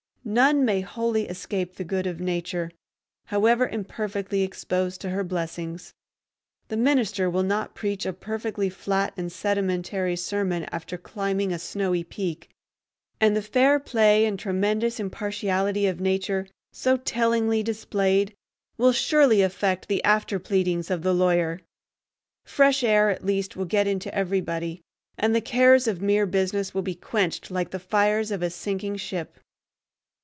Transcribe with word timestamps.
None 0.23 0.63
may 0.63 0.81
wholly 0.81 1.27
escape 1.27 1.75
the 1.75 1.83
good 1.83 2.05
of 2.05 2.19
Nature, 2.21 2.69
however 3.25 3.67
imperfectly 3.67 4.43
exposed 4.43 5.01
to 5.01 5.09
her 5.09 5.23
blessings. 5.23 5.95
The 6.67 6.77
minister 6.77 7.27
will 7.27 7.41
not 7.43 7.73
preach 7.73 8.05
a 8.05 8.13
perfectly 8.13 8.69
flat 8.69 9.13
and 9.17 9.31
sedimentary 9.31 10.15
sermon 10.15 10.65
after 10.71 10.95
climbing 10.97 11.51
a 11.51 11.57
snowy 11.59 12.03
peak; 12.03 12.49
and 13.19 13.35
the 13.35 13.41
fair 13.41 13.79
play 13.79 14.25
and 14.25 14.37
tremendous 14.37 14.99
impartiality 14.99 15.87
of 15.87 15.99
Nature, 15.99 16.47
so 16.71 16.97
tellingly 16.97 17.63
displayed, 17.63 18.33
will 18.77 18.93
surely 18.93 19.41
affect 19.41 19.87
the 19.87 20.03
after 20.03 20.37
pleadings 20.37 20.91
of 20.91 21.01
the 21.01 21.15
lawyer. 21.15 21.59
Fresh 22.45 22.83
air 22.83 23.09
at 23.09 23.25
least 23.25 23.55
will 23.55 23.65
get 23.65 23.87
into 23.87 24.13
everybody, 24.13 24.81
and 25.17 25.33
the 25.35 25.41
cares 25.41 25.87
of 25.87 25.99
mere 25.99 26.27
business 26.27 26.75
will 26.75 26.83
be 26.83 26.95
quenched 26.95 27.49
like 27.49 27.71
the 27.71 27.79
fires 27.79 28.29
of 28.31 28.43
a 28.43 28.51
sinking 28.51 28.95
ship. 28.97 29.39